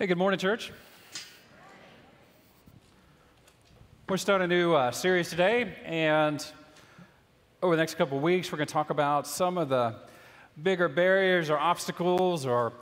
[0.00, 0.72] Hey, good morning, church.
[4.08, 6.42] We're starting a new uh, series today, and
[7.62, 9.96] over the next couple of weeks, we're going to talk about some of the
[10.62, 12.72] bigger barriers or obstacles or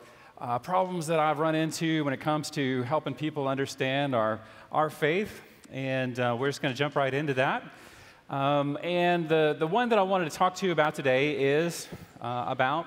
[0.40, 4.38] uh, problems that I've run into when it comes to helping people understand our,
[4.70, 5.40] our faith.
[5.72, 7.64] And uh, we're just going to jump right into that.
[8.30, 11.88] Um, and the, the one that I wanted to talk to you about today is
[12.20, 12.86] uh, about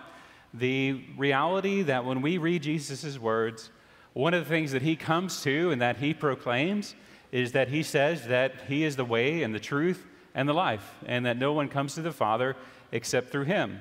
[0.54, 3.72] the reality that when we read Jesus' words,
[4.14, 6.96] one of the things that he comes to and that he proclaims
[7.32, 10.96] is that he says that he is the way and the truth and the life,
[11.06, 12.56] and that no one comes to the Father
[12.92, 13.80] except through him.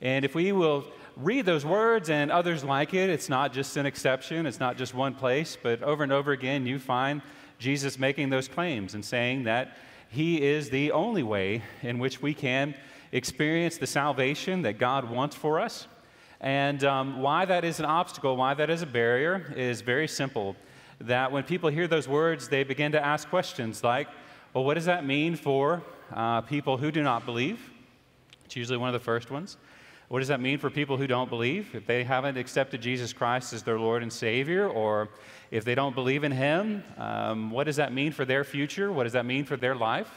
[0.00, 0.84] And if we will
[1.16, 4.94] read those words and others like it, it's not just an exception, it's not just
[4.94, 7.22] one place, but over and over again you find
[7.58, 9.76] Jesus making those claims and saying that
[10.08, 12.74] he is the only way in which we can
[13.12, 15.86] experience the salvation that God wants for us.
[16.44, 20.56] And um, why that is an obstacle, why that is a barrier, is very simple.
[21.00, 24.08] That when people hear those words, they begin to ask questions like,
[24.52, 25.82] well, what does that mean for
[26.12, 27.70] uh, people who do not believe?
[28.44, 29.56] It's usually one of the first ones.
[30.08, 31.74] What does that mean for people who don't believe?
[31.74, 35.08] If they haven't accepted Jesus Christ as their Lord and Savior, or
[35.50, 38.92] if they don't believe in Him, um, what does that mean for their future?
[38.92, 40.10] What does that mean for their life?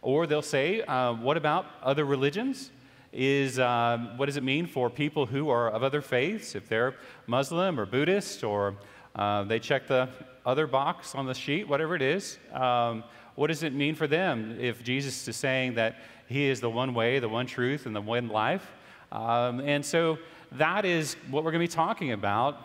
[0.00, 2.70] Or they'll say, uh, what about other religions?
[3.16, 6.94] Is um, what does it mean for people who are of other faiths, if they're
[7.26, 8.76] Muslim or Buddhist, or
[9.14, 10.10] uh, they check the
[10.44, 12.38] other box on the sheet, whatever it is.
[12.52, 13.02] Um,
[13.34, 15.96] what does it mean for them if Jesus is saying that
[16.28, 18.70] He is the one way, the one truth, and the one life?
[19.10, 20.18] Um, and so
[20.52, 22.58] that is what we're going to be talking about.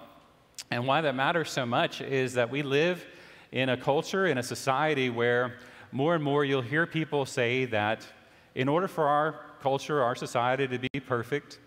[0.69, 3.05] And why that matters so much is that we live
[3.53, 5.55] in a culture, in a society where
[5.93, 8.05] more and more you'll hear people say that
[8.53, 11.59] in order for our culture, our society to be perfect,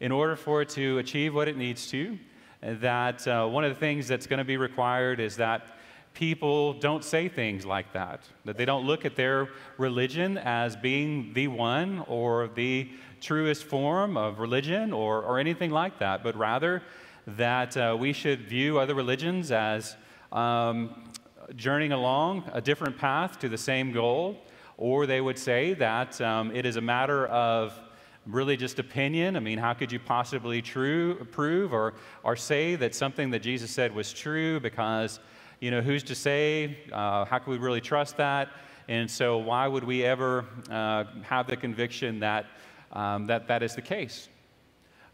[0.00, 2.18] in order for it to achieve what it needs to,
[2.62, 5.66] that uh, one of the things that's going to be required is that
[6.14, 11.32] people don't say things like that, that they don't look at their religion as being
[11.34, 12.88] the one or the
[13.20, 16.82] truest form of religion or, or anything like that, but rather
[17.26, 19.96] that uh, we should view other religions as
[20.32, 21.10] um,
[21.56, 24.38] journeying along a different path to the same goal
[24.76, 27.78] or they would say that um, it is a matter of
[28.26, 29.36] really just opinion.
[29.36, 33.70] I mean, how could you possibly true, prove or, or say that something that Jesus
[33.70, 34.60] said was true?
[34.60, 35.20] Because,
[35.60, 36.78] you know, who's to say?
[36.92, 38.48] Uh, how can we really trust that?
[38.88, 42.46] And so, why would we ever uh, have the conviction that,
[42.92, 44.28] um, that that is the case?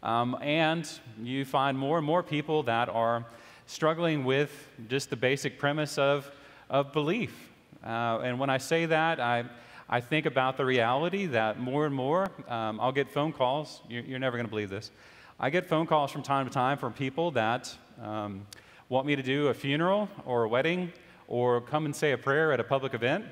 [0.03, 0.89] Um, and
[1.21, 3.25] you find more and more people that are
[3.67, 4.51] struggling with
[4.89, 6.29] just the basic premise of,
[6.69, 7.50] of belief.
[7.83, 9.45] Uh, and when I say that, I,
[9.89, 13.81] I think about the reality that more and more, um, I'll get phone calls.
[13.89, 14.91] You're, you're never going to believe this.
[15.39, 18.45] I get phone calls from time to time from people that um,
[18.89, 20.91] want me to do a funeral or a wedding
[21.27, 23.25] or come and say a prayer at a public event.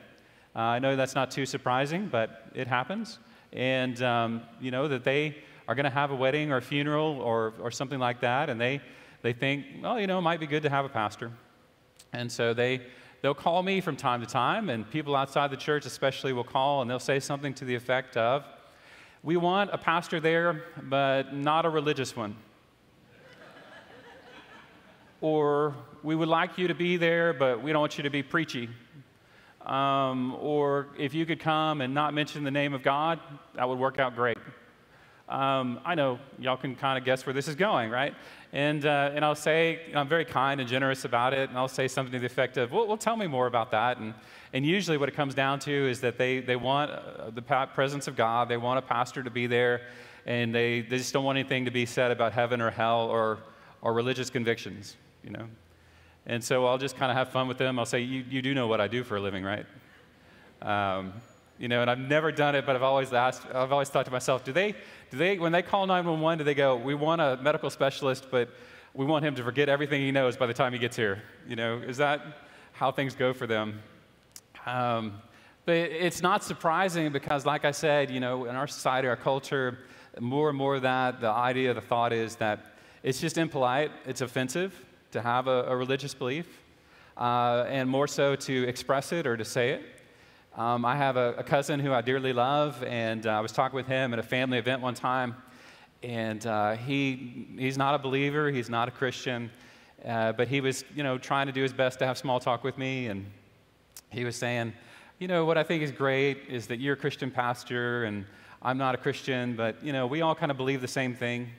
[0.55, 3.19] Uh, I know that's not too surprising, but it happens.
[3.53, 5.37] And, um, you know, that they
[5.67, 8.59] are going to have a wedding or a funeral or, or something like that, and
[8.59, 8.81] they,
[9.21, 11.31] they think, well, you know, it might be good to have a pastor.
[12.11, 12.81] And so they,
[13.21, 16.81] they'll call me from time to time, and people outside the church especially will call
[16.81, 18.43] and they'll say something to the effect of,
[19.23, 22.35] We want a pastor there, but not a religious one.
[25.21, 28.23] or, We would like you to be there, but we don't want you to be
[28.23, 28.69] preachy.
[29.65, 33.19] Um, or, if you could come and not mention the name of God,
[33.55, 34.37] that would work out great.
[35.29, 38.15] Um, I know y'all can kind of guess where this is going, right?
[38.51, 41.87] And, uh, and I'll say, I'm very kind and generous about it, and I'll say
[41.87, 43.99] something to the effect of, well, well tell me more about that.
[43.99, 44.15] And,
[44.53, 48.07] and usually what it comes down to is that they, they want uh, the presence
[48.07, 49.81] of God, they want a pastor to be there,
[50.25, 53.37] and they, they just don't want anything to be said about heaven or hell or,
[53.83, 55.47] or religious convictions, you know?
[56.25, 57.77] And so I'll just kind of have fun with them.
[57.77, 59.65] I'll say, you, you do know what I do for a living, right?
[60.63, 61.13] Um,
[61.59, 64.11] you know, and I've never done it, but I've always asked, I've always thought to
[64.11, 64.71] myself, do they,
[65.11, 68.49] do they, when they call 911, do they go, we want a medical specialist, but
[68.93, 71.21] we want him to forget everything he knows by the time he gets here?
[71.47, 72.21] You know, is that
[72.71, 73.81] how things go for them?
[74.65, 75.21] Um,
[75.65, 79.79] but it's not surprising because, like I said, you know, in our society, our culture,
[80.19, 82.73] more and more of that, the idea, the thought is that
[83.03, 84.73] it's just impolite, it's offensive
[85.11, 86.47] to have a, a religious belief,
[87.17, 89.98] uh, and more so to express it or to say it.
[90.59, 93.77] Um, I have a, a, cousin who I dearly love, and uh, I was talking
[93.77, 95.37] with him at a family event one time,
[96.03, 99.49] and uh, he, he's not a believer, he's not a Christian,
[100.05, 102.65] uh, but he was, you know, trying to do his best to have small talk
[102.65, 103.25] with me, and
[104.09, 104.73] he was saying,
[105.17, 108.25] you know, what I think is great is that you're a Christian pastor, and
[108.61, 111.51] I'm not a Christian, but, you know, we all kind of believe the same thing.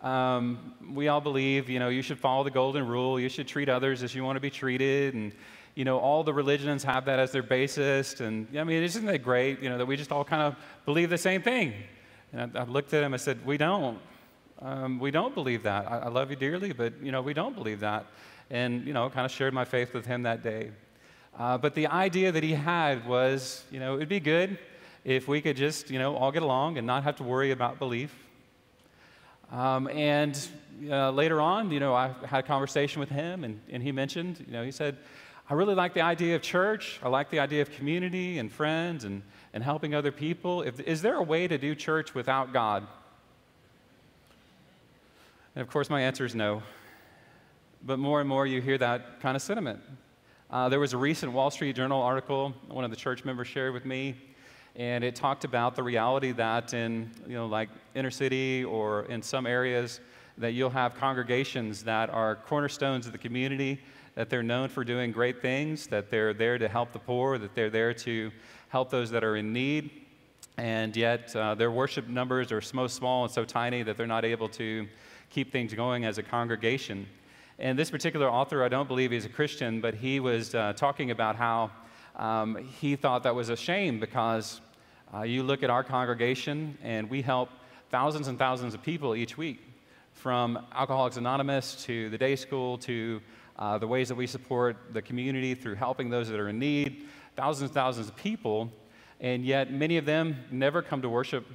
[0.00, 3.20] Um, we all believe, you know, you should follow the golden rule.
[3.20, 5.12] You should treat others as you want to be treated.
[5.12, 5.32] And,
[5.78, 8.18] you know, all the religions have that as their basis.
[8.18, 11.08] And, I mean, isn't that great, you know, that we just all kind of believe
[11.08, 11.72] the same thing?
[12.32, 14.00] And I, I looked at him, I said, we don't.
[14.60, 15.88] Um, we don't believe that.
[15.88, 18.06] I, I love you dearly, but, you know, we don't believe that.
[18.50, 20.72] And, you know, kind of shared my faith with him that day.
[21.38, 24.58] Uh, but the idea that he had was, you know, it'd be good
[25.04, 27.78] if we could just, you know, all get along and not have to worry about
[27.78, 28.12] belief.
[29.52, 30.36] Um, and
[30.90, 34.44] uh, later on, you know, I had a conversation with him, and, and he mentioned,
[34.44, 34.96] you know, he said,
[35.50, 37.00] I really like the idea of church.
[37.02, 39.22] I like the idea of community and friends and,
[39.54, 40.60] and helping other people.
[40.60, 42.86] If, is there a way to do church without God?
[45.54, 46.62] And of course, my answer is no.
[47.82, 49.80] But more and more, you hear that kind of sentiment.
[50.50, 53.72] Uh, there was a recent Wall Street Journal article one of the church members shared
[53.72, 54.16] with me
[54.76, 59.20] and it talked about the reality that in you know like inner city or in
[59.20, 60.00] some areas
[60.38, 63.80] that you'll have congregations that are cornerstones of the community
[64.18, 67.54] that they're known for doing great things that they're there to help the poor that
[67.54, 68.32] they're there to
[68.68, 69.92] help those that are in need.
[70.56, 74.24] And yet uh, their worship numbers are so small and so tiny that they're not
[74.24, 74.88] able to
[75.30, 77.06] keep things going as a congregation.
[77.60, 81.12] And this particular author i don't believe he's a christian but he was uh, talking
[81.12, 81.70] about how
[82.16, 84.60] um, he thought that was a shame because
[85.14, 87.50] uh, you look at our congregation, and we help
[87.90, 89.60] thousands and thousands of people each week,
[90.12, 93.20] from Alcoholics Anonymous to the day school to
[93.58, 97.06] uh, the ways that we support the community through helping those that are in need,
[97.36, 98.70] thousands and thousands of people,
[99.20, 101.46] and yet many of them never come to worship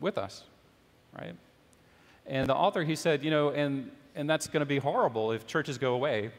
[0.00, 0.44] with us,
[1.18, 1.34] right?
[2.26, 5.46] And the author, he said, you know, and, and that's going to be horrible if
[5.46, 6.30] churches go away.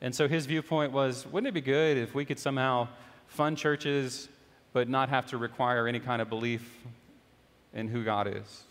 [0.00, 2.88] And so his viewpoint was, wouldn't it be good if we could somehow
[3.28, 4.28] fund churches
[4.76, 6.84] but not have to require any kind of belief
[7.72, 8.64] in who God is.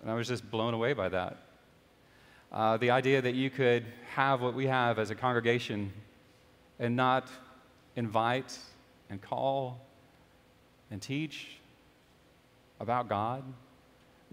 [0.00, 1.36] And I was just blown away by that.
[2.52, 3.82] Uh, the idea that you could
[4.14, 5.90] have what we have as a congregation
[6.78, 7.28] and not
[7.96, 8.58] invite
[9.08, 9.80] and call
[10.90, 11.56] and teach
[12.78, 13.42] about God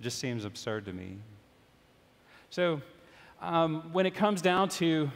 [0.01, 1.15] just seems absurd to me.
[2.49, 2.81] So,
[3.41, 5.09] um, when it comes down to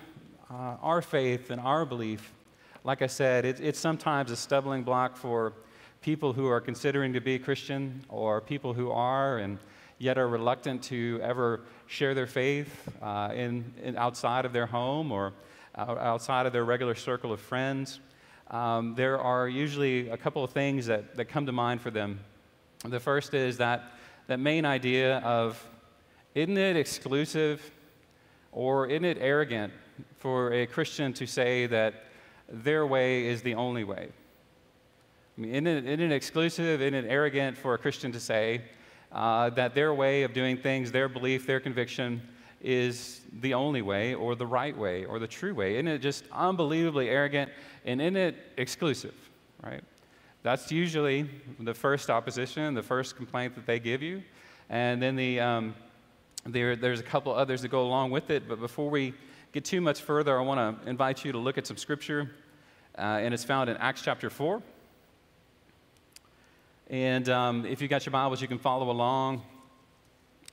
[0.50, 2.32] uh, our faith and our belief,
[2.86, 5.52] like I said, it, it's sometimes a stumbling block for
[6.02, 9.58] people who are considering to be Christian or people who are and
[10.04, 15.14] yet are reluctant to ever share their faith uh, in, in, outside of their home
[15.14, 15.32] or
[15.76, 18.02] outside of their regular circle of friends.
[18.52, 22.20] Um, there are usually a couple of things that, that come to mind for them.
[22.84, 23.94] The first is that,
[24.28, 25.66] that main idea of
[26.36, 27.72] isn't it exclusive
[28.52, 29.72] or isn't it arrogant
[30.18, 32.08] for a Christian to say that
[32.52, 34.10] their way is the only way.
[35.38, 38.64] I mean, isn't it, isn't it exclusive, isn't it arrogant for a Christian to say
[39.14, 42.22] uh, that their way of doing things, their belief, their conviction
[42.62, 45.76] is the only way or the right way or the true way?
[45.76, 47.52] Isn't it just unbelievably arrogant
[47.86, 49.14] and isn't it exclusive,
[49.62, 49.84] right?
[50.42, 51.30] That's usually
[51.60, 54.24] the first opposition, the first complaint that they give you.
[54.70, 55.76] And then the, um,
[56.46, 58.48] there, there's a couple others that go along with it.
[58.48, 59.14] But before we
[59.52, 62.32] get too much further, I want to invite you to look at some scripture,
[62.98, 64.62] uh, and it's found in Acts chapter 4.
[66.90, 69.42] And um, if you got your Bibles, you can follow along.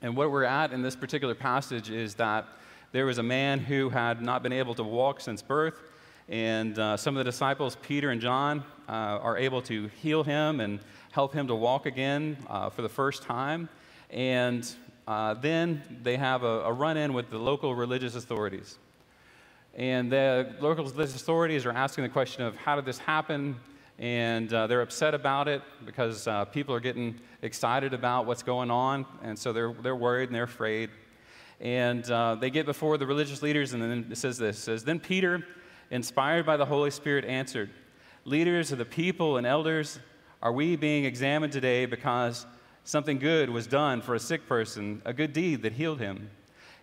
[0.01, 2.47] And what we're at in this particular passage is that
[2.93, 5.81] there was a man who had not been able to walk since birth,
[6.29, 10.61] and uh, some of the disciples, Peter and John, uh, are able to heal him
[10.61, 10.79] and
[11.11, 13.67] help him to walk again uh, for the first time.
[14.09, 14.69] And
[15.07, 18.77] uh, then they have a, a run in with the local religious authorities.
[19.75, 23.57] And the local religious authorities are asking the question of how did this happen?
[23.99, 28.71] And uh, they're upset about it because uh, people are getting excited about what's going
[28.71, 29.05] on.
[29.21, 30.89] And so they're, they're worried and they're afraid.
[31.59, 34.83] And uh, they get before the religious leaders, and then it says this it says,
[34.83, 35.45] Then Peter,
[35.91, 37.69] inspired by the Holy Spirit, answered,
[38.25, 39.99] Leaders of the people and elders,
[40.41, 42.47] are we being examined today because
[42.83, 46.31] something good was done for a sick person, a good deed that healed him?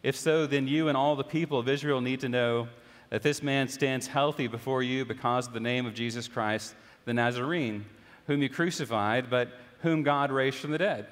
[0.04, 2.68] If so, then you and all the people of Israel need to know
[3.10, 6.76] that this man stands healthy before you because of the name of Jesus Christ,
[7.08, 7.84] the Nazarene,
[8.26, 9.48] whom you crucified, but
[9.80, 11.06] whom God raised from the dead.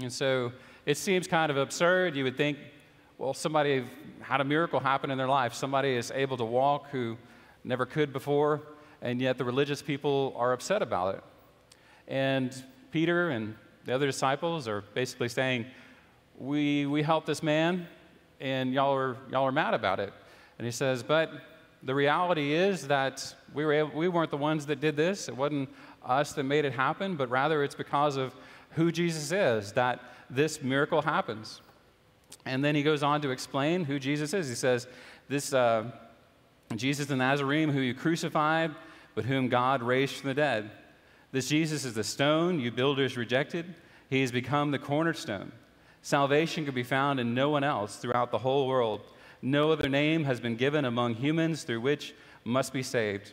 [0.00, 0.52] And so
[0.86, 2.16] it seems kind of absurd.
[2.16, 2.58] You would think,
[3.18, 3.84] well, somebody
[4.20, 5.52] had a miracle happen in their life.
[5.52, 7.16] Somebody is able to walk who
[7.64, 8.62] never could before,
[9.02, 11.24] and yet the religious people are upset about it.
[12.06, 12.54] And
[12.90, 15.66] Peter and the other disciples are basically saying,
[16.38, 17.86] we, we helped this man,
[18.40, 20.12] and y'all are, y'all are mad about it.
[20.58, 21.32] And he says, But
[21.84, 25.28] the reality is that we, were able, we weren't the ones that did this.
[25.28, 25.68] It wasn't
[26.04, 28.34] us that made it happen, but rather it's because of
[28.70, 30.00] who Jesus is, that
[30.30, 31.60] this miracle happens.
[32.46, 34.48] And then he goes on to explain who Jesus is.
[34.48, 34.86] He says,
[35.28, 35.90] This uh,
[36.74, 38.74] Jesus the Nazarene, who you crucified,
[39.14, 40.70] but whom God raised from the dead.
[41.32, 43.74] This Jesus is the stone you builders rejected.
[44.10, 45.52] He has become the cornerstone.
[46.02, 49.00] Salvation can be found in no one else throughout the whole world.
[49.44, 53.32] No other name has been given among humans through which must be saved.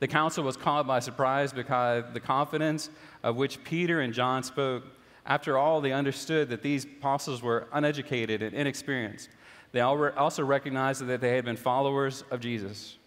[0.00, 2.90] The council was caught by surprise because the confidence
[3.22, 4.82] of which Peter and John spoke.
[5.24, 9.28] After all, they understood that these apostles were uneducated and inexperienced.
[9.70, 12.98] They also recognized that they had been followers of Jesus.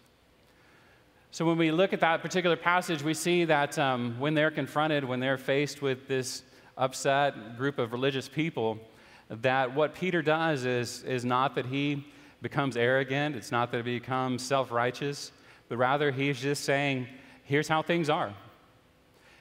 [1.32, 5.04] So, when we look at that particular passage, we see that um, when they're confronted,
[5.04, 6.44] when they're faced with this
[6.78, 8.78] upset group of religious people,
[9.28, 12.06] that what Peter does is, is not that he
[12.40, 15.32] becomes arrogant, it's not that he becomes self righteous,
[15.68, 17.06] but rather he's just saying,
[17.44, 18.32] here's how things are.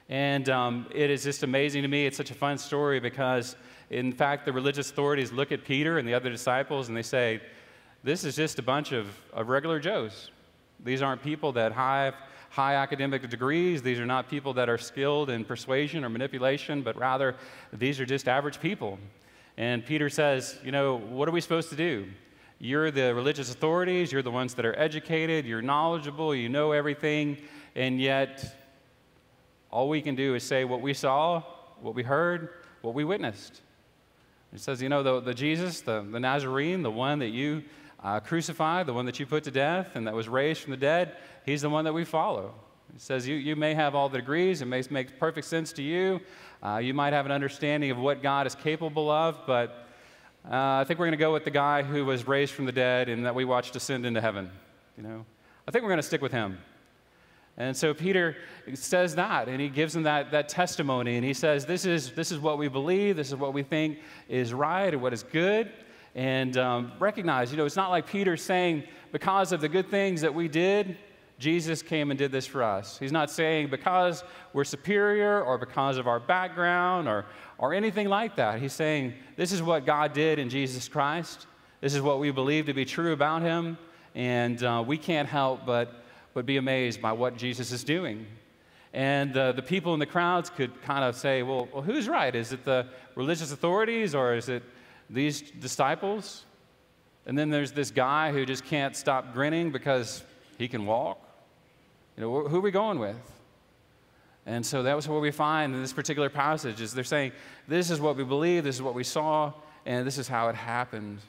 [0.10, 2.06] And um, it is just amazing to me.
[2.06, 3.56] It's such a fun story because,
[3.90, 7.42] in fact, the religious authorities look at Peter and the other disciples and they say,
[8.04, 10.32] This is just a bunch of, of regular Joes.
[10.84, 12.16] These aren't people that have
[12.50, 13.82] high academic degrees.
[13.82, 17.36] These are not people that are skilled in persuasion or manipulation, but rather,
[17.74, 18.98] these are just average people.
[19.58, 22.08] And Peter says, You know, what are we supposed to do?
[22.60, 27.38] You're the religious authorities, you're the ones that are educated, you're knowledgeable, you know everything,
[27.76, 28.56] and yet
[29.70, 31.44] all we can do is say what we saw,
[31.82, 32.50] what we heard,
[32.82, 33.62] what we witnessed.
[34.54, 37.64] It says, you know, the, the Jesus, the, the Nazarene, the one that you
[38.04, 40.78] uh, crucified, the one that you put to death and that was raised from the
[40.78, 42.56] dead, he's the one that we follow.
[42.96, 45.84] It says you, you may have all the degrees, it may make perfect sense to
[45.84, 46.20] you.
[46.64, 49.88] Uh, you might have an understanding of what God is capable of, but
[50.46, 52.72] uh, I think we're going to go with the guy who was raised from the
[52.72, 54.50] dead and that we watched ascend into heaven.
[54.98, 55.26] You know,
[55.68, 56.58] I think we're going to stick with him.
[57.58, 58.38] And so Peter
[58.76, 62.32] says that, and he gives them that, that testimony, and he says, this is, this
[62.32, 63.98] is what we believe, this is what we think
[64.30, 65.72] is right and what is good.
[66.14, 70.22] And um, recognize, you know, it's not like Peter saying, because of the good things
[70.22, 70.98] that we did,
[71.40, 72.98] Jesus came and did this for us.
[72.98, 77.26] He's not saying because we're superior or because of our background or,
[77.60, 78.60] or anything like that.
[78.60, 81.46] He's saying this is what God did in Jesus Christ.
[81.80, 83.78] This is what we believe to be true about him.
[84.16, 86.04] And uh, we can't help but,
[86.34, 88.26] but be amazed by what Jesus is doing.
[88.92, 92.34] And uh, the people in the crowds could kind of say, well, well, who's right?
[92.34, 94.64] Is it the religious authorities or is it
[95.08, 96.46] these disciples?
[97.28, 100.24] And then there's this guy who just can't stop grinning because
[100.58, 101.27] he can walk.
[102.18, 103.16] You know, who are we going with?
[104.48, 107.34] And so that was what we find in this particular passage is they're saying,
[107.68, 109.54] this is what we believe, this is what we saw,
[109.86, 111.20] and this is how it happened.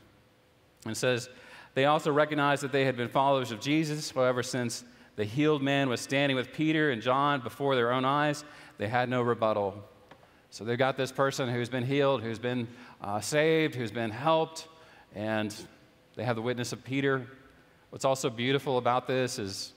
[0.84, 1.28] And it says,
[1.74, 4.10] they also recognized that they had been followers of Jesus.
[4.10, 4.84] However, since
[5.16, 8.44] the healed man was standing with Peter and John before their own eyes,
[8.78, 9.74] they had no rebuttal.
[10.50, 12.68] So they've got this person who's been healed, who's been
[13.02, 14.68] uh, saved, who's been helped,
[15.14, 15.54] and
[16.14, 17.26] they have the witness of Peter.
[17.90, 19.72] What's also beautiful about this is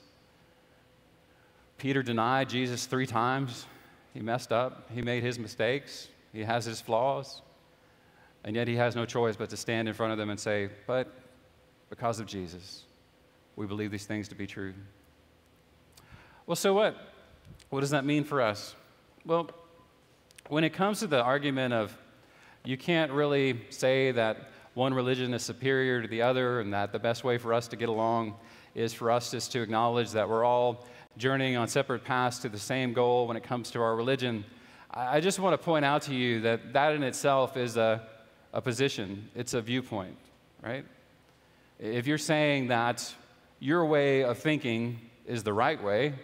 [1.82, 3.66] Peter denied Jesus three times.
[4.14, 7.42] He messed up, he made his mistakes, he has his flaws,
[8.44, 10.68] and yet he has no choice but to stand in front of them and say,
[10.86, 11.12] But
[11.90, 12.84] because of Jesus,
[13.56, 14.74] we believe these things to be true.
[16.46, 16.96] Well, so what?
[17.70, 18.76] What does that mean for us?
[19.26, 19.50] Well,
[20.50, 21.98] when it comes to the argument of
[22.64, 27.00] you can't really say that one religion is superior to the other and that the
[27.00, 28.34] best way for us to get along
[28.76, 30.86] is for us just to acknowledge that we're all
[31.16, 34.44] journeying on separate paths to the same goal when it comes to our religion.
[34.90, 38.06] I just want to point out to you that that in itself is a,
[38.52, 40.16] a position, it's a viewpoint,
[40.62, 40.84] right?
[41.78, 43.14] If you're saying that
[43.58, 46.14] your way of thinking is the right way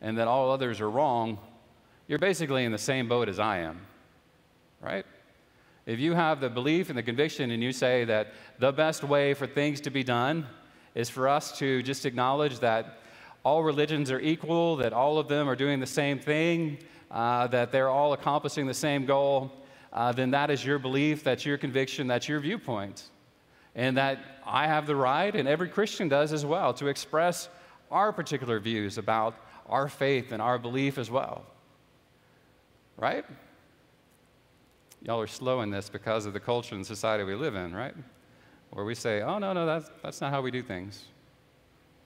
[0.00, 1.38] and that all others are wrong,
[2.08, 3.80] you're basically in the same boat as I am,
[4.80, 5.04] right?
[5.86, 9.34] If you have the belief and the conviction and you say that the best way
[9.34, 10.46] for things to be done
[10.94, 12.99] is for us to just acknowledge that
[13.44, 16.78] all religions are equal, that all of them are doing the same thing,
[17.10, 19.50] uh, that they're all accomplishing the same goal,
[19.92, 23.04] uh, then that is your belief, that's your conviction, that's your viewpoint.
[23.74, 27.48] And that I have the right, and every Christian does as well, to express
[27.90, 29.34] our particular views about
[29.68, 31.44] our faith and our belief as well.
[32.96, 33.24] Right?
[35.02, 37.94] Y'all are slow in this because of the culture and society we live in, right?
[38.70, 41.04] Where we say, oh, no, no, that's, that's not how we do things.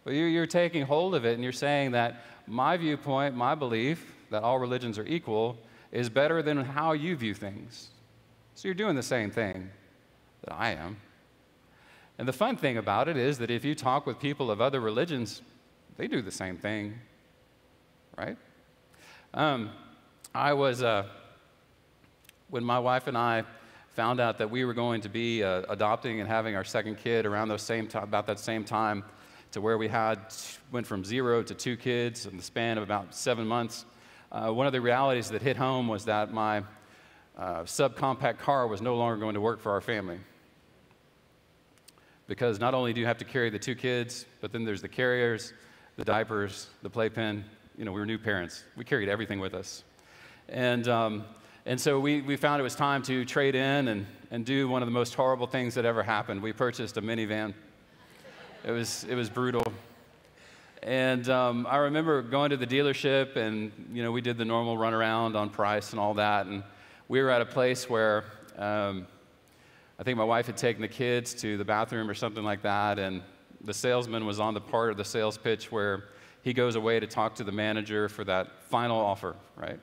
[0.04, 4.42] But you're taking hold of it and you're saying that my viewpoint, my belief that
[4.42, 5.56] all religions are equal,
[5.92, 7.88] is better than how you view things.
[8.54, 9.70] So you're doing the same thing
[10.42, 10.99] that I am.
[12.18, 14.80] And the fun thing about it is that if you talk with people of other
[14.80, 15.42] religions,
[15.96, 16.94] they do the same thing,
[18.16, 18.37] right?
[19.32, 19.70] Um,
[20.34, 21.06] I was uh,
[22.50, 23.44] when my wife and I
[23.90, 27.26] found out that we were going to be uh, adopting and having our second kid
[27.26, 29.04] around those same t- about that same time,
[29.54, 30.18] to where we had
[30.73, 33.87] went from zero to two kids in the span of about seven months.
[34.32, 36.58] Uh, one of the realities that hit home was that my
[37.38, 40.18] uh, subcompact car was no longer going to work for our family.
[42.26, 44.88] Because not only do you have to carry the two kids, but then there's the
[44.88, 45.52] carriers,
[45.96, 47.44] the diapers, the playpen.
[47.78, 48.64] You know, we were new parents.
[48.76, 49.84] We carried everything with us.
[50.49, 51.25] And, um,
[51.64, 54.82] and so we, we found it was time to trade in and, and do one
[54.82, 56.42] of the most horrible things that ever happened.
[56.42, 57.54] We purchased a minivan.
[58.64, 59.62] It was, it was brutal.
[60.83, 64.78] And um, I remember going to the dealership, and you know, we did the normal
[64.78, 66.47] runaround on price and all that.
[66.47, 66.62] And
[67.06, 68.25] we were at a place where
[68.56, 69.06] um,
[69.99, 72.99] I think my wife had taken the kids to the bathroom or something like that,
[72.99, 73.21] and
[73.62, 76.04] the salesman was on the part of the sales pitch where
[76.42, 79.78] he goes away to talk to the manager for that final offer, right?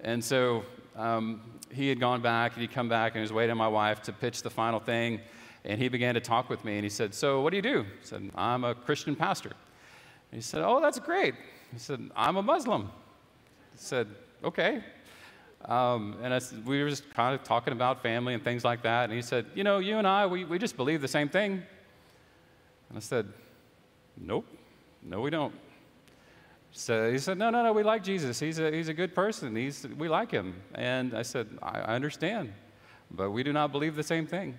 [0.00, 0.64] And so
[0.96, 1.40] um,
[1.72, 4.02] he had gone back, and he'd come back, and he was waiting on my wife
[4.02, 5.20] to pitch the final thing.
[5.66, 7.80] And he began to talk with me, and he said, So, what do you do?
[7.80, 9.50] I said, I'm a Christian pastor.
[10.30, 11.34] And he said, Oh, that's great.
[11.72, 12.84] He said, I'm a Muslim.
[12.84, 14.06] I said,
[14.44, 14.82] Okay.
[15.64, 19.04] Um, and I, we were just kind of talking about family and things like that.
[19.04, 21.52] And he said, You know, you and I, we, we just believe the same thing.
[22.88, 23.26] And I said,
[24.16, 24.46] Nope,
[25.02, 25.54] no, we don't.
[26.70, 28.38] So he said, No, no, no, we like Jesus.
[28.38, 29.56] He's a, he's a good person.
[29.56, 30.62] He's, we like him.
[30.76, 32.52] And I said, I, I understand,
[33.10, 34.56] but we do not believe the same thing.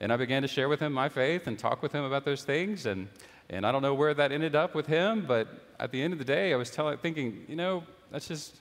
[0.00, 2.44] And I began to share with him my faith and talk with him about those
[2.44, 2.86] things.
[2.86, 3.08] And,
[3.50, 5.48] and I don't know where that ended up with him, but
[5.80, 8.56] at the end of the day, I was telling, thinking, you know, that's just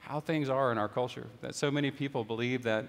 [0.00, 1.26] how things are in our culture.
[1.42, 2.86] That so many people believe that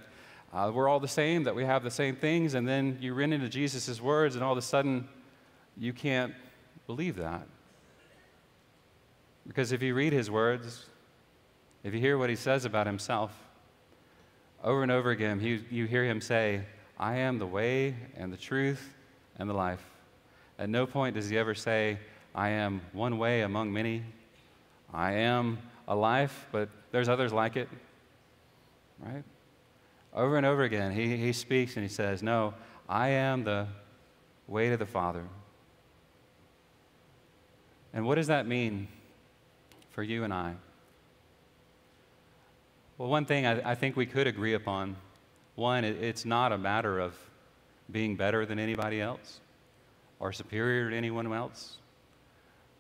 [0.54, 3.34] uh, we're all the same, that we have the same things, and then you run
[3.34, 5.08] into Jesus' words, and all of a sudden,
[5.78, 6.34] you can't
[6.88, 7.48] believe that.
[9.48, 10.86] Because if you read his words,
[11.84, 13.32] if you hear what he says about himself,
[14.64, 16.64] over and over again, he, you hear him say,
[16.98, 18.94] I am the way and the truth
[19.38, 19.84] and the life.
[20.58, 22.00] At no point does he ever say,
[22.34, 24.04] I am one way among many.
[24.94, 27.68] I am a life, but there's others like it.
[29.00, 29.24] Right?
[30.14, 32.54] Over and over again, he, he speaks and he says, No,
[32.88, 33.68] I am the
[34.48, 35.24] way to the Father.
[37.94, 38.88] And what does that mean
[39.92, 40.54] for you and I?
[42.98, 44.96] Well, one thing I, I think we could agree upon
[45.56, 47.16] one, it's not a matter of
[47.92, 49.40] being better than anybody else
[50.20, 51.78] or superior to anyone else.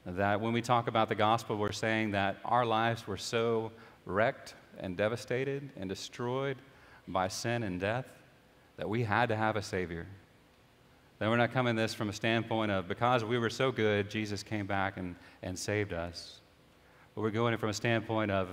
[0.05, 3.71] That when we talk about the gospel, we're saying that our lives were so
[4.05, 6.57] wrecked and devastated and destroyed
[7.07, 8.05] by sin and death
[8.77, 10.05] that we had to have a Savior.
[11.19, 14.43] That we're not coming this from a standpoint of because we were so good, Jesus
[14.43, 16.41] came back and, and saved us.
[17.13, 18.49] But we're going from a standpoint of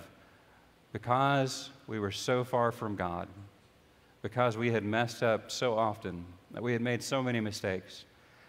[0.92, 3.28] because we were so far from God,
[4.22, 8.04] because we had messed up so often, that we had made so many mistakes,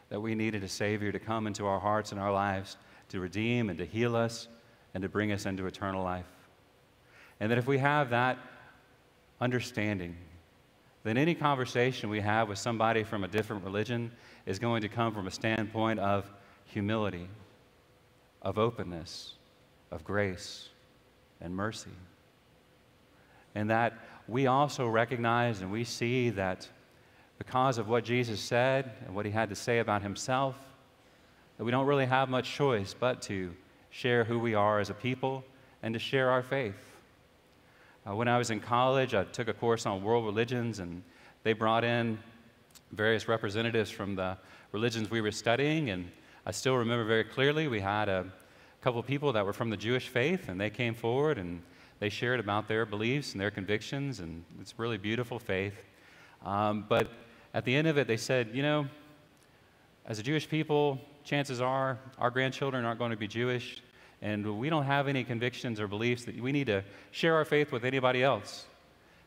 [0.09, 2.77] that we needed a Savior to come into our hearts and our lives
[3.09, 4.47] to redeem and to heal us
[4.93, 6.27] and to bring us into eternal life.
[7.39, 8.37] And that if we have that
[9.41, 10.15] understanding,
[11.03, 14.11] then any conversation we have with somebody from a different religion
[14.45, 16.31] is going to come from a standpoint of
[16.65, 17.27] humility,
[18.41, 19.33] of openness,
[19.91, 20.69] of grace,
[21.41, 21.91] and mercy.
[23.55, 23.93] And that
[24.27, 26.67] we also recognize and we see that
[27.37, 30.55] because of what Jesus said and what he had to say about himself,
[31.57, 33.53] that we don't really have much choice but to
[33.89, 35.43] share who we are as a people
[35.83, 36.75] and to share our faith.
[38.07, 41.03] Uh, when I was in college, I took a course on world religions, and
[41.43, 42.17] they brought in
[42.91, 44.37] various representatives from the
[44.71, 45.89] religions we were studying.
[45.89, 46.11] And
[46.45, 48.25] I still remember very clearly we had a
[48.81, 51.61] couple of people that were from the Jewish faith, and they came forward and
[52.03, 55.85] they shared about their beliefs and their convictions, and it's really beautiful faith.
[56.45, 57.07] Um, but
[57.53, 58.87] at the end of it, they said, you know,
[60.05, 63.81] as a Jewish people, chances are our grandchildren aren't going to be Jewish,
[64.21, 67.71] and we don't have any convictions or beliefs that we need to share our faith
[67.71, 68.65] with anybody else.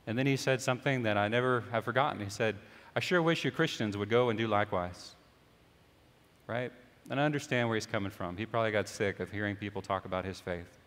[0.07, 2.21] And then he said something that I never have forgotten.
[2.21, 2.57] He said,
[2.95, 5.15] I sure wish you Christians would go and do likewise.
[6.47, 6.73] Right?
[7.09, 8.37] And I understand where he's coming from.
[8.37, 10.79] He probably got sick of hearing people talk about his faith.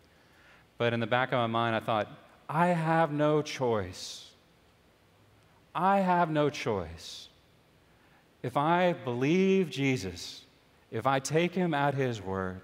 [0.80, 2.08] But in the back of my mind, I thought,
[2.48, 4.30] I have no choice.
[5.74, 7.28] I have no choice.
[8.42, 10.46] If I believe Jesus,
[10.90, 12.62] if I take him at his word,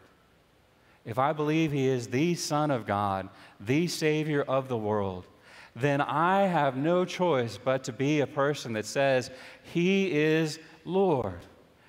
[1.05, 3.29] if I believe he is the Son of God,
[3.61, 5.26] the Savior of the world,
[5.74, 9.31] then I have no choice but to be a person that says,
[9.62, 11.40] He is Lord.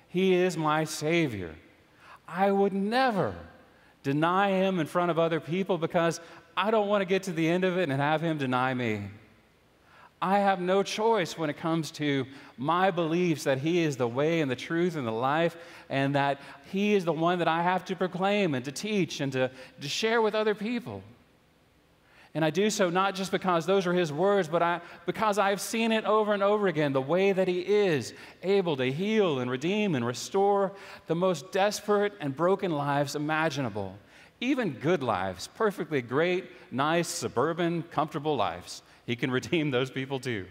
[0.08, 1.54] He is my Savior.
[2.28, 3.34] I would never
[4.08, 6.18] deny him in front of other people because
[6.56, 9.02] I don't want to get to the end of it and have him deny me.
[10.20, 14.40] I have no choice when it comes to my beliefs that He is the way
[14.40, 15.56] and the truth and the life,
[15.88, 16.40] and that
[16.72, 19.88] He is the one that I have to proclaim and to teach and to, to
[19.88, 21.04] share with other people.
[22.34, 25.60] And I do so not just because those are His words, but I, because I've
[25.60, 28.12] seen it over and over again the way that He is
[28.42, 30.72] able to heal and redeem and restore
[31.06, 33.96] the most desperate and broken lives imaginable.
[34.40, 38.82] Even good lives, perfectly great, nice, suburban, comfortable lives.
[39.06, 40.46] He can redeem those people too.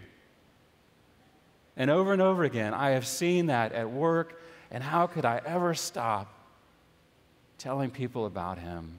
[1.76, 5.40] And over and over again, I have seen that at work, and how could I
[5.46, 6.34] ever stop
[7.56, 8.98] telling people about Him?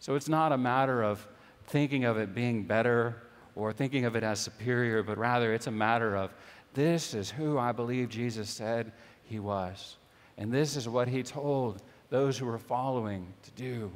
[0.00, 1.26] So it's not a matter of
[1.66, 3.22] thinking of it being better
[3.54, 6.32] or thinking of it as superior, but rather it's a matter of
[6.72, 8.92] this is who I believe Jesus said
[9.24, 9.96] He was.
[10.38, 13.90] And this is what He told those who were following to do.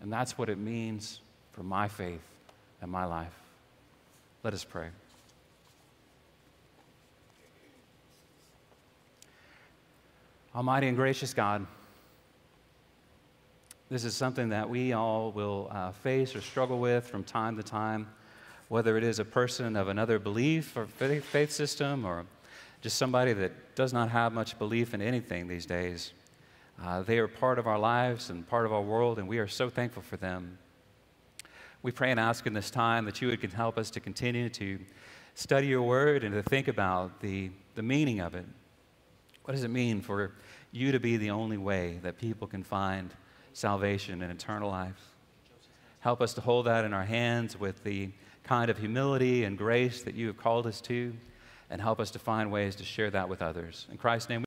[0.00, 1.20] And that's what it means
[1.52, 2.20] for my faith
[2.80, 3.32] and my life.
[4.42, 4.88] Let us pray.
[10.54, 11.66] Almighty and gracious God,
[13.92, 17.62] this is something that we all will uh, face or struggle with from time to
[17.62, 18.08] time,
[18.68, 22.24] whether it is a person of another belief or faith system or
[22.80, 26.14] just somebody that does not have much belief in anything these days.
[26.82, 29.46] Uh, they are part of our lives and part of our world, and we are
[29.46, 30.56] so thankful for them.
[31.82, 34.78] We pray and ask in this time that you would help us to continue to
[35.34, 38.46] study your word and to think about the, the meaning of it.
[39.44, 40.32] What does it mean for
[40.70, 43.14] you to be the only way that people can find
[43.52, 45.10] salvation and eternal life?
[46.00, 48.10] Help us to hold that in our hands with the
[48.42, 51.12] kind of humility and grace that you have called us to,
[51.70, 53.86] and help us to find ways to share that with others.
[53.90, 54.40] In Christ's name,